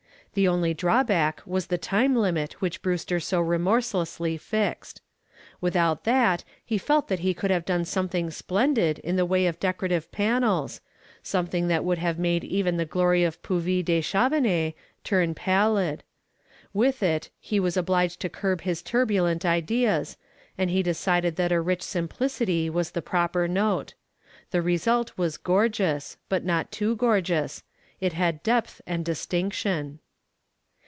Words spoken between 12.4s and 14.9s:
even the glory of Puvis de Chavannes